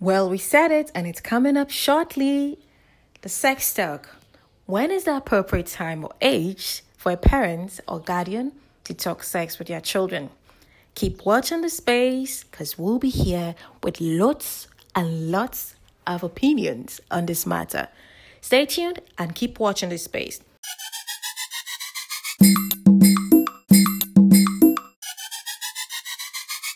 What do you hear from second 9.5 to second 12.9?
with their children? Keep watching the space because